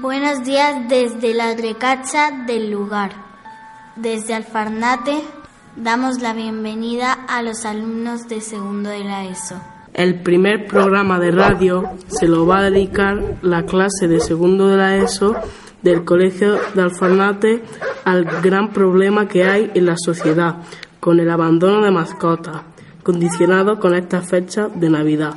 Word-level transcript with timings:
Buenos 0.00 0.44
días 0.44 0.88
desde 0.90 1.32
la 1.32 1.54
Grecacha 1.54 2.30
del 2.46 2.70
lugar. 2.70 3.12
Desde 3.96 4.34
Alfarnate 4.34 5.22
damos 5.74 6.20
la 6.20 6.34
bienvenida 6.34 7.12
a 7.12 7.40
los 7.42 7.64
alumnos 7.64 8.28
de 8.28 8.42
segundo 8.42 8.90
de 8.90 9.04
la 9.04 9.24
ESO. 9.24 9.58
El 9.94 10.20
primer 10.20 10.66
programa 10.66 11.18
de 11.18 11.30
radio 11.30 11.84
se 12.08 12.28
lo 12.28 12.46
va 12.46 12.58
a 12.58 12.70
dedicar 12.70 13.38
la 13.40 13.64
clase 13.64 14.06
de 14.06 14.20
segundo 14.20 14.68
de 14.68 14.76
la 14.76 14.96
ESO 14.96 15.34
del 15.80 16.04
Colegio 16.04 16.58
de 16.74 16.82
Alfarnate 16.82 17.62
al 18.04 18.26
gran 18.42 18.74
problema 18.74 19.26
que 19.26 19.44
hay 19.44 19.70
en 19.74 19.86
la 19.86 19.96
sociedad 19.96 20.56
con 21.00 21.20
el 21.20 21.30
abandono 21.30 21.82
de 21.82 21.90
mascotas, 21.90 22.62
condicionado 23.02 23.80
con 23.80 23.94
esta 23.94 24.20
fecha 24.20 24.68
de 24.68 24.90
Navidad, 24.90 25.36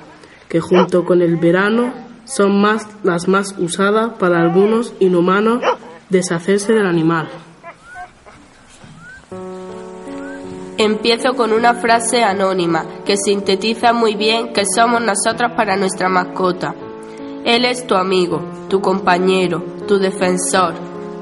que 0.50 0.60
junto 0.60 1.05
con 1.05 1.21
el 1.21 1.38
verano 1.38 2.09
son 2.30 2.61
más 2.61 2.88
las 3.04 3.27
más 3.27 3.55
usadas 3.57 4.14
para 4.20 4.39
algunos 4.39 4.93
inhumanos 5.00 5.61
deshacerse 6.09 6.74
del 6.74 6.86
animal. 6.86 7.28
Empiezo 10.78 11.33
con 11.33 11.52
una 11.52 11.74
frase 11.74 12.24
anónima 12.24 12.86
que 13.05 13.18
sintetiza 13.18 13.92
muy 13.92 14.15
bien 14.15 14.54
que 14.54 14.64
somos 14.65 15.02
nosotros 15.02 15.52
para 15.57 15.75
nuestra 15.75 16.07
mascota. 16.07 16.74
Él 17.43 17.65
es 17.65 17.86
tu 17.86 17.96
amigo, 17.96 18.41
tu 18.69 18.80
compañero, 18.80 19.61
tu 19.88 19.97
defensor, 19.97 20.75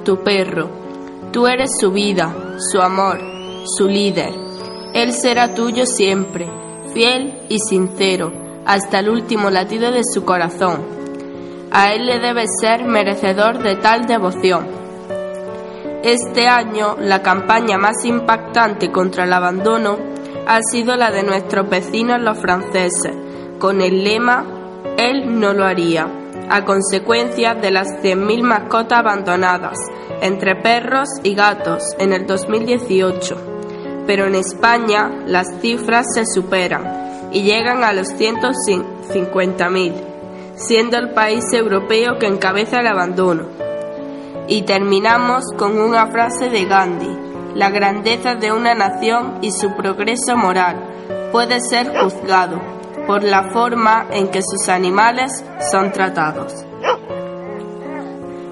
tu 0.04 0.22
perro. 0.24 0.70
Tú 1.32 1.48
eres 1.48 1.72
su 1.80 1.92
vida, 1.92 2.58
su 2.60 2.80
amor, 2.80 3.20
su 3.66 3.88
líder. 3.88 4.34
Él 4.94 5.12
será 5.14 5.56
tuyo 5.56 5.86
siempre, 5.86 6.48
fiel 6.94 7.34
y 7.50 7.58
sincero, 7.60 8.32
hasta 8.66 9.00
el 9.00 9.10
último 9.10 9.50
latido 9.50 9.92
de 9.92 10.02
su 10.04 10.24
corazón. 10.24 10.97
A 11.72 11.94
Él 11.94 12.06
le 12.06 12.20
debe 12.20 12.46
ser 12.62 12.86
merecedor 12.86 13.60
de 13.60 13.76
tal 13.76 14.06
devoción. 14.06 14.66
Este 16.04 16.48
año, 16.48 16.96
la 17.00 17.22
campaña 17.22 17.78
más 17.78 18.06
impactante 18.06 18.92
contra 18.92 19.26
el 19.26 19.34
abandono 19.34 19.98
ha 20.48 20.60
sido 20.62 20.96
la 20.96 21.12
de 21.12 21.24
nuestros 21.24 21.70
vecinos 21.70 22.22
los 22.22 22.38
franceses, 22.38 23.14
con 23.60 23.82
el 23.82 24.04
lema 24.04 24.46
Él 24.98 25.40
no 25.40 25.54
lo 25.54 25.66
haría 25.66 26.08
a 26.50 26.64
consecuencia 26.64 27.56
de 27.56 27.72
las 27.72 27.90
100.000 28.02 28.44
mascotas 28.44 29.00
abandonadas 29.00 29.78
entre 30.22 30.56
perros 30.56 31.10
y 31.24 31.36
gatos 31.36 31.84
en 32.00 32.14
el 32.14 32.26
2018. 32.26 33.38
Pero 34.06 34.28
en 34.28 34.36
España 34.36 35.12
las 35.26 35.60
cifras 35.60 36.06
se 36.14 36.26
superan 36.26 37.30
y 37.32 37.44
llegan 37.44 37.84
a 37.84 37.92
los 37.92 38.14
150.000, 38.14 40.07
siendo 40.58 40.98
el 40.98 41.12
país 41.12 41.46
europeo 41.54 42.18
que 42.20 42.28
encabeza 42.28 42.82
el 42.82 42.88
abandono. 42.88 43.44
Y 44.48 44.64
terminamos 44.64 45.46
con 45.58 45.80
una 45.80 46.08
frase 46.08 46.50
de 46.50 46.66
Gandhi, 46.66 47.18
la 47.56 47.70
grandeza 47.70 48.36
de 48.36 48.52
una 48.52 48.74
nación 48.74 49.40
y 49.42 49.52
su 49.52 49.74
progreso 49.76 50.36
moral 50.36 50.78
puede 51.32 51.60
ser 51.60 51.98
juzgado 51.98 52.60
por 53.06 53.24
la 53.24 53.50
forma 53.52 54.06
en 54.12 54.28
que 54.28 54.42
sus 54.42 54.68
animales 54.70 55.44
son 55.72 55.92
tratados. 55.92 56.54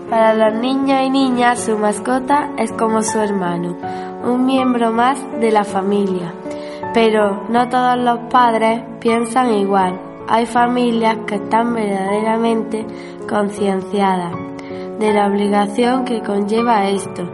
Para 0.10 0.34
los 0.34 0.62
niños 0.62 1.02
y 1.04 1.10
niñas 1.10 1.60
su 1.62 1.78
mascota 1.78 2.52
es 2.58 2.72
como 2.72 3.02
su 3.02 3.20
hermano, 3.20 3.76
un 4.24 4.46
miembro 4.46 4.92
más 4.92 5.18
de 5.40 5.52
la 5.52 5.64
familia. 5.64 6.34
Pero 6.94 7.44
no 7.50 7.68
todos 7.68 7.98
los 7.98 8.20
padres 8.32 8.82
piensan 9.00 9.54
igual. 9.54 10.00
Hay 10.28 10.48
familias 10.48 11.20
que 11.28 11.36
están 11.36 11.74
verdaderamente 11.76 12.86
concienciadas 13.30 14.34
de 15.00 15.14
la 15.14 15.28
obligación 15.28 16.04
que 16.04 16.24
conlleva 16.24 16.90
esto 16.90 17.30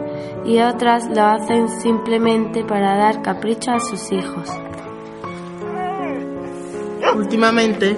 y 0.45 0.59
otras 0.59 1.08
lo 1.09 1.22
hacen 1.22 1.70
simplemente 1.70 2.66
para 2.66 2.98
dar 2.98 3.22
capricho 3.22 3.72
a 3.72 3.80
sus 3.80 4.11
hijos. 4.11 4.50
Últimamente, 7.15 7.95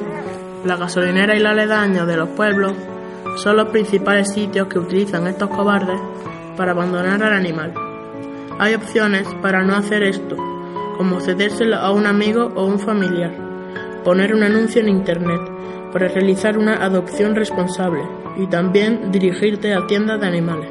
la 0.64 0.76
gasolinera 0.76 1.36
y 1.36 1.40
la 1.40 1.52
aledaña 1.52 2.06
de 2.06 2.18
los 2.18 2.30
pueblos 2.30 2.74
son 3.38 3.58
los 3.58 3.70
principales 3.70 4.32
sitios 4.32 4.68
que 4.68 4.80
utilizan 4.80 5.26
estos 5.28 5.50
cobardes 5.50 6.00
para 6.56 6.72
abandonar 6.72 7.24
al 7.24 7.34
animal. 7.34 7.74
Hay 8.60 8.76
opciones 8.76 9.28
para 9.42 9.64
no 9.64 9.76
hacer 9.76 10.04
esto, 10.04 10.36
como 10.98 11.20
cedérselo 11.20 11.78
a 11.78 11.92
un 11.92 12.06
amigo 12.06 12.52
o 12.56 12.66
un 12.66 12.80
familiar, 12.80 13.43
poner 14.04 14.34
un 14.34 14.44
anuncio 14.44 14.82
en 14.82 14.90
internet 14.90 15.42
para 15.92 16.08
realizar 16.08 16.58
una 16.58 16.84
adopción 16.84 17.36
responsable 17.36 18.02
y 18.38 18.48
también 18.48 19.12
dirigirte 19.12 19.74
a 19.74 19.86
tiendas 19.86 20.20
de 20.20 20.28
animales. 20.28 20.70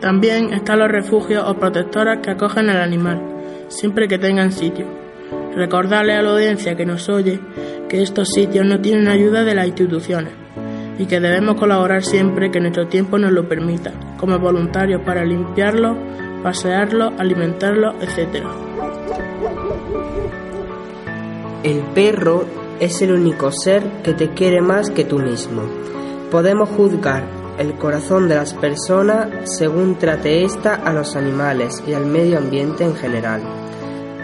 También 0.00 0.52
están 0.52 0.80
los 0.80 0.90
refugios 0.90 1.44
o 1.46 1.54
protectoras 1.54 2.18
que 2.18 2.32
acogen 2.32 2.68
al 2.68 2.82
animal, 2.82 3.22
siempre 3.68 4.08
que 4.08 4.18
tengan 4.18 4.52
sitio. 4.52 4.86
Recordarle 5.54 6.14
a 6.14 6.22
la 6.22 6.30
audiencia 6.30 6.76
que 6.76 6.84
nos 6.84 7.08
oye 7.08 7.40
que 7.88 8.02
estos 8.02 8.28
sitios 8.30 8.66
no 8.66 8.80
tienen 8.80 9.08
ayuda 9.08 9.44
de 9.44 9.54
las 9.54 9.66
instituciones 9.66 10.32
y 10.98 11.06
que 11.06 11.20
debemos 11.20 11.56
colaborar 11.56 12.02
siempre 12.02 12.50
que 12.50 12.60
nuestro 12.60 12.88
tiempo 12.88 13.18
nos 13.18 13.32
lo 13.32 13.48
permita, 13.48 13.92
como 14.18 14.38
voluntarios 14.38 15.02
para 15.02 15.24
limpiarlos, 15.24 15.96
pasearlos, 16.42 17.14
alimentarlos, 17.18 17.94
etc. 18.02 18.44
El 21.62 21.80
perro 21.94 22.63
es 22.80 23.00
el 23.02 23.12
único 23.12 23.50
ser 23.52 24.02
que 24.02 24.14
te 24.14 24.30
quiere 24.30 24.60
más 24.60 24.90
que 24.90 25.04
tú 25.04 25.18
mismo. 25.18 25.62
Podemos 26.30 26.68
juzgar 26.70 27.24
el 27.58 27.74
corazón 27.74 28.28
de 28.28 28.34
las 28.34 28.54
personas 28.54 29.28
según 29.56 29.96
trate 29.96 30.44
ésta 30.44 30.74
a 30.74 30.92
los 30.92 31.14
animales 31.16 31.82
y 31.86 31.94
al 31.94 32.06
medio 32.06 32.38
ambiente 32.38 32.84
en 32.84 32.94
general. 32.94 33.42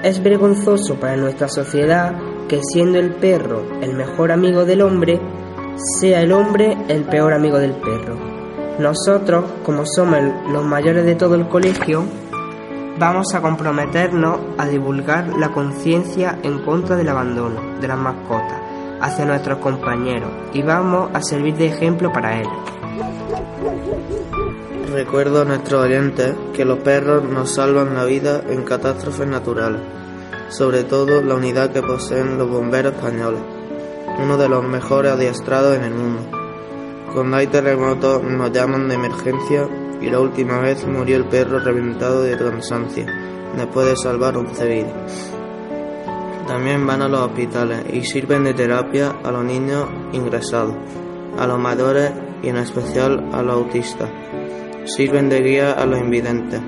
Es 0.03 0.23
vergonzoso 0.23 0.97
para 0.97 1.17
nuestra 1.17 1.49
sociedad 1.49 2.15
que 2.49 2.61
siendo 2.63 2.99
el 2.99 3.13
perro 3.15 3.63
el 3.81 3.95
mejor 3.95 4.33
amigo 4.33 4.65
del 4.65 4.83
hombre, 4.83 5.21
sea 6.01 6.23
el 6.23 6.33
hombre 6.33 6.77
el 6.89 7.05
peor 7.05 7.33
amigo 7.33 7.59
del 7.59 7.73
perro. 7.73 8.17
Nosotros, 8.79 9.45
como 9.63 9.85
somos 9.87 10.19
los 10.51 10.65
mayores 10.65 11.05
de 11.05 11.15
todo 11.15 11.35
el 11.35 11.47
colegio, 11.49 12.05
vamos 13.01 13.35
a 13.35 13.41
comprometernos 13.41 14.41
a 14.59 14.69
divulgar 14.69 15.29
la 15.39 15.49
conciencia 15.53 16.39
en 16.43 16.59
contra 16.59 16.97
del 16.97 17.09
abandono 17.09 17.81
de 17.81 17.89
las 17.89 17.97
mascotas 17.97 18.61
hacia 19.01 19.25
nuestros 19.25 19.59
compañeros 19.59 20.31
y 20.53 20.61
vamos 20.61 21.11
a 21.15 21.23
servir 21.23 21.55
de 21.57 21.69
ejemplo 21.69 22.13
para 22.13 22.43
él. 22.43 22.49
Recuerdo 24.93 25.41
a 25.41 25.45
nuestros 25.47 25.83
oyentes 25.83 26.35
que 26.53 26.67
los 26.67 26.81
perros 26.81 27.25
nos 27.25 27.55
salvan 27.55 27.95
la 27.95 28.05
vida 28.05 28.43
en 28.51 28.65
catástrofes 28.65 29.27
naturales, 29.27 29.81
sobre 30.51 30.85
todo 30.85 31.23
la 31.23 31.37
unidad 31.37 31.71
que 31.71 31.83
poseen 31.83 32.37
los 32.37 32.51
bomberos 32.51 32.93
españoles, 32.93 33.41
uno 34.23 34.37
de 34.37 34.49
los 34.51 34.63
mejores 34.63 35.13
adiestrados 35.13 35.75
en 35.75 35.85
el 35.85 35.95
mundo. 35.95 36.21
Cuando 37.15 37.39
hay 37.39 37.47
terremotos 37.47 38.23
nos 38.25 38.53
llaman 38.53 38.89
de 38.89 38.97
emergencia 38.97 39.67
y 40.01 40.11
la 40.11 40.21
última 40.21 40.59
vez 40.61 40.87
murió 40.87 41.17
el 41.17 41.27
perro 41.27 41.59
reventado 41.59 42.23
de 42.23 42.37
cansancio, 42.37 43.07
después 43.57 43.87
de 43.87 43.97
salvar 43.97 44.37
11 44.37 44.69
vidas. 44.69 45.33
También 46.47 46.87
van 46.87 47.03
a 47.03 47.09
los 47.09 47.21
hospitales 47.21 47.85
y 47.93 48.03
sirven 48.05 48.45
de 48.45 48.55
terapia 48.55 49.15
a 49.23 49.31
los 49.31 49.45
niños 49.45 49.87
ingresados, 50.13 50.75
a 51.39 51.47
los 51.47 51.59
mayores 51.59 52.13
y 52.43 52.49
en 52.49 52.57
especial 52.57 53.29
a 53.33 53.43
los 53.43 53.55
autistas. 53.55 54.11
Sirven 54.85 55.29
de 55.29 55.41
guía 55.43 55.73
a 55.73 55.87
los 55.87 56.01
invidentes. 56.01 56.61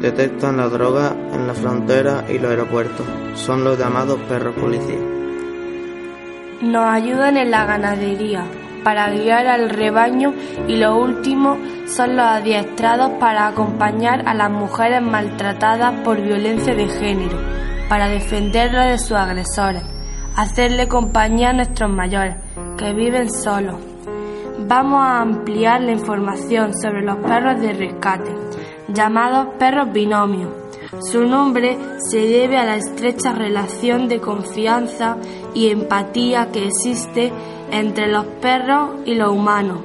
Detectan 0.00 0.58
la 0.58 0.68
droga 0.68 1.16
en 1.32 1.46
la 1.46 1.54
frontera 1.54 2.24
y 2.28 2.38
los 2.38 2.50
aeropuertos. 2.50 3.06
Son 3.34 3.64
los 3.64 3.78
llamados 3.78 4.20
perros 4.28 4.54
policía. 4.56 5.00
Nos 6.60 6.84
ayudan 6.84 7.36
en 7.36 7.50
la 7.50 7.64
ganadería 7.64 8.44
para 8.84 9.10
guiar 9.10 9.46
al 9.46 9.70
rebaño 9.70 10.34
y 10.68 10.76
lo 10.76 10.96
último 10.96 11.56
son 11.86 12.16
los 12.16 12.26
adiestrados 12.26 13.12
para 13.18 13.48
acompañar 13.48 14.28
a 14.28 14.34
las 14.34 14.50
mujeres 14.50 15.02
maltratadas 15.02 16.00
por 16.02 16.20
violencia 16.20 16.74
de 16.74 16.88
género, 16.88 17.38
para 17.88 18.08
defenderlos 18.08 18.84
de 18.86 18.98
sus 18.98 19.16
agresores, 19.16 19.82
hacerle 20.36 20.86
compañía 20.86 21.50
a 21.50 21.54
nuestros 21.54 21.90
mayores 21.90 22.36
que 22.76 22.92
viven 22.92 23.30
solos. 23.30 23.76
Vamos 24.66 25.00
a 25.02 25.20
ampliar 25.20 25.80
la 25.82 25.92
información 25.92 26.72
sobre 26.74 27.02
los 27.02 27.16
perros 27.16 27.60
de 27.60 27.72
rescate, 27.72 28.32
llamados 28.88 29.48
perros 29.58 29.92
binomios. 29.92 30.50
Su 31.10 31.24
nombre 31.24 31.76
se 31.98 32.18
debe 32.18 32.56
a 32.56 32.64
la 32.64 32.76
estrecha 32.76 33.32
relación 33.32 34.08
de 34.08 34.20
confianza 34.20 35.16
y 35.52 35.70
empatía 35.70 36.50
que 36.52 36.66
existe 36.66 37.32
entre 37.74 38.06
los 38.06 38.24
perros 38.40 39.00
y 39.04 39.14
los 39.14 39.30
humanos. 39.30 39.80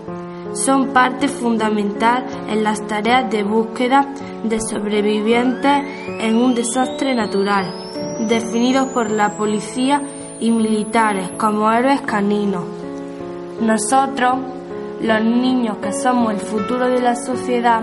Son 0.53 0.93
parte 0.93 1.27
fundamental 1.27 2.25
en 2.47 2.63
las 2.63 2.85
tareas 2.87 3.29
de 3.31 3.43
búsqueda 3.43 4.13
de 4.43 4.59
sobrevivientes 4.61 5.83
en 6.19 6.37
un 6.37 6.53
desastre 6.53 7.15
natural, 7.15 7.65
definidos 8.27 8.89
por 8.89 9.09
la 9.09 9.31
policía 9.35 10.01
y 10.39 10.51
militares 10.51 11.31
como 11.37 11.71
héroes 11.71 12.01
caninos. 12.01 12.63
Nosotros 13.59 14.37
los 15.01 15.23
niños 15.23 15.77
que 15.77 15.91
somos 15.91 16.33
el 16.33 16.39
futuro 16.39 16.87
de 16.87 17.01
la 17.01 17.15
sociedad, 17.15 17.81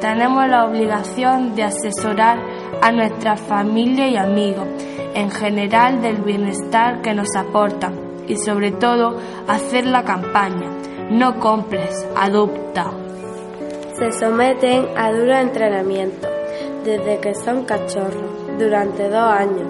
tenemos 0.00 0.48
la 0.48 0.64
obligación 0.64 1.54
de 1.54 1.62
asesorar 1.62 2.38
a 2.82 2.90
nuestra 2.90 3.36
familia 3.36 4.08
y 4.08 4.16
amigos, 4.16 4.66
en 5.14 5.30
general 5.30 6.02
del 6.02 6.16
bienestar 6.16 7.02
que 7.02 7.14
nos 7.14 7.34
aportan 7.36 8.03
y 8.28 8.36
sobre 8.36 8.72
todo 8.72 9.18
hacer 9.48 9.86
la 9.86 10.04
campaña. 10.04 10.70
No 11.10 11.38
compres, 11.38 12.06
adopta. 12.16 12.90
Se 13.98 14.12
someten 14.12 14.86
a 14.96 15.12
duro 15.12 15.36
entrenamiento 15.36 16.28
desde 16.84 17.18
que 17.20 17.34
son 17.34 17.64
cachorros 17.64 18.58
durante 18.58 19.08
dos 19.08 19.22
años, 19.22 19.68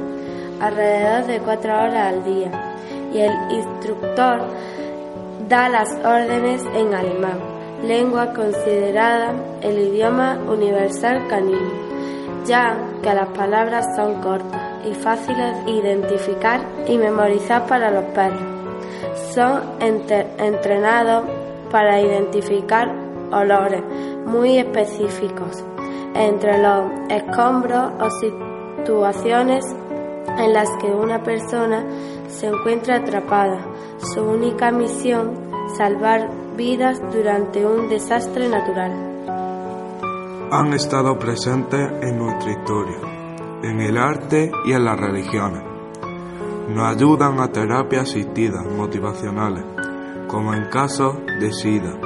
alrededor 0.61 1.27
de 1.27 1.41
cuatro 1.41 1.75
horas 1.75 2.15
al 2.15 2.25
día, 2.25 2.51
y 3.13 3.19
el 3.19 3.33
instructor 3.51 4.43
da 5.49 5.69
las 5.69 5.89
órdenes 6.05 6.63
en 6.75 6.95
alemán, 6.95 7.39
lengua 7.87 8.33
considerada 8.33 9.35
el 9.61 9.79
idioma 9.79 10.39
universal 10.49 11.27
canino, 11.29 11.73
ya 12.47 12.77
que 13.03 13.15
las 13.15 13.29
palabras 13.29 13.87
son 13.97 14.21
cortas 14.21 14.64
y 14.87 14.95
fáciles 14.95 15.65
de 15.65 15.71
identificar 15.71 16.61
y 16.87 16.99
memorizar 16.99 17.67
para 17.67 17.91
los 17.91 18.05
perros. 18.07 18.43
Son 19.33 19.61
entrenados 19.81 21.25
para 21.71 22.01
identificar 22.01 22.89
olores 23.33 23.83
muy 24.27 24.59
específicos 24.59 25.65
entre 26.15 26.59
los 26.59 26.85
escombros 27.09 27.93
o 28.01 28.09
situaciones 28.11 29.65
en 30.39 30.53
las 30.53 30.69
que 30.81 30.87
una 30.87 31.23
persona 31.23 31.85
se 32.29 32.47
encuentra 32.47 32.97
atrapada. 32.97 33.59
Su 33.99 34.23
única 34.23 34.71
misión, 34.71 35.33
salvar 35.77 36.29
vidas 36.57 37.01
durante 37.13 37.65
un 37.67 37.89
desastre 37.89 38.49
natural. 38.49 38.93
Han 40.51 40.73
estado 40.73 41.19
presentes 41.19 41.91
en 42.03 42.19
nuestra 42.19 42.53
historia, 42.53 42.99
en 43.65 43.81
el 43.81 43.97
arte 43.97 44.53
y 44.65 44.73
en 44.73 44.85
las 44.85 45.01
religiones. 45.01 45.63
Nos 46.69 46.95
ayudan 46.95 47.41
a 47.41 47.51
terapias 47.51 48.11
asistidas 48.11 48.65
motivacionales, 48.67 49.65
como 50.29 50.55
en 50.55 50.69
casos 50.69 51.17
de 51.41 51.53
SIDA, 51.53 51.99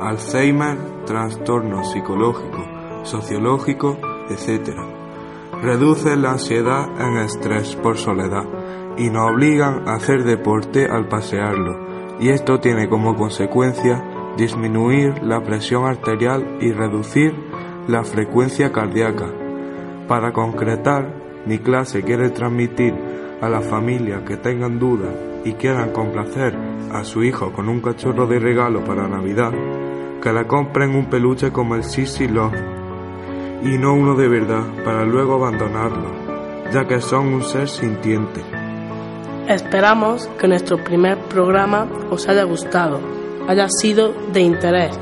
Alzheimer, 0.00 0.76
trastornos 1.06 1.92
psicológicos, 1.92 2.66
sociológicos, 3.04 3.96
etc. 4.28 4.70
Reducen 5.62 6.22
la 6.22 6.32
ansiedad 6.32 6.88
en 7.00 7.18
estrés 7.18 7.76
por 7.76 7.96
soledad 7.96 8.44
y 8.96 9.10
nos 9.10 9.30
obligan 9.30 9.88
a 9.88 9.94
hacer 9.94 10.24
deporte 10.24 10.86
al 10.86 11.08
pasearlo, 11.08 12.18
y 12.18 12.30
esto 12.30 12.58
tiene 12.58 12.88
como 12.88 13.16
consecuencia 13.16 14.04
disminuir 14.36 15.22
la 15.22 15.42
presión 15.42 15.86
arterial 15.86 16.58
y 16.60 16.72
reducir 16.72 17.34
la 17.86 18.02
frecuencia 18.02 18.72
cardíaca. 18.72 19.43
Para 20.08 20.32
concretar, 20.32 21.06
mi 21.46 21.58
clase 21.58 22.02
quiere 22.02 22.28
transmitir 22.30 22.94
a 23.40 23.48
las 23.48 23.66
familias 23.66 24.22
que 24.22 24.36
tengan 24.36 24.78
dudas 24.78 25.14
y 25.44 25.52
quieran 25.54 25.92
complacer 25.92 26.54
a 26.92 27.04
su 27.04 27.22
hijo 27.22 27.52
con 27.52 27.68
un 27.68 27.80
cachorro 27.80 28.26
de 28.26 28.38
regalo 28.38 28.84
para 28.84 29.08
Navidad, 29.08 29.52
que 30.22 30.32
le 30.32 30.46
compren 30.46 30.94
un 30.94 31.06
peluche 31.06 31.50
como 31.52 31.74
el 31.74 31.84
Sissy 31.84 32.28
Love 32.28 32.54
y 33.62 33.78
no 33.78 33.94
uno 33.94 34.14
de 34.14 34.28
verdad 34.28 34.64
para 34.84 35.04
luego 35.04 35.34
abandonarlo, 35.34 36.10
ya 36.70 36.86
que 36.86 37.00
son 37.00 37.32
un 37.32 37.42
ser 37.42 37.66
sintiente. 37.66 38.42
Esperamos 39.48 40.26
que 40.38 40.48
nuestro 40.48 40.76
primer 40.84 41.18
programa 41.28 41.86
os 42.10 42.28
haya 42.28 42.44
gustado, 42.44 43.00
haya 43.48 43.68
sido 43.68 44.12
de 44.32 44.40
interés. 44.40 44.98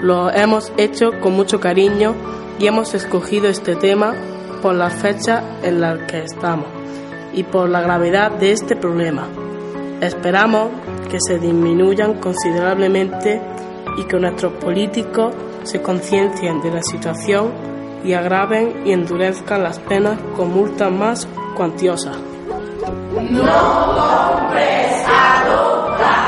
Lo 0.00 0.30
hemos 0.30 0.72
hecho 0.76 1.10
con 1.20 1.34
mucho 1.34 1.58
cariño 1.58 2.14
y 2.58 2.66
hemos 2.66 2.94
escogido 2.94 3.48
este 3.48 3.76
tema 3.76 4.14
por 4.62 4.74
la 4.74 4.90
fecha 4.90 5.42
en 5.62 5.80
la 5.80 6.06
que 6.06 6.24
estamos 6.24 6.66
y 7.32 7.44
por 7.44 7.68
la 7.68 7.80
gravedad 7.80 8.32
de 8.32 8.52
este 8.52 8.74
problema. 8.74 9.28
Esperamos 10.00 10.70
que 11.10 11.18
se 11.20 11.38
disminuyan 11.38 12.14
considerablemente 12.14 13.40
y 13.96 14.04
que 14.04 14.18
nuestros 14.18 14.52
políticos 14.54 15.34
se 15.62 15.82
conciencien 15.82 16.60
de 16.60 16.70
la 16.70 16.82
situación 16.82 17.52
y 18.04 18.12
agraven 18.14 18.86
y 18.86 18.92
endurezcan 18.92 19.62
las 19.62 19.78
penas 19.80 20.18
con 20.36 20.52
multas 20.52 20.90
más 20.90 21.28
cuantiosas. 21.56 22.16
No 23.30 23.42
compres, 23.96 25.04
adopta. 25.06 26.27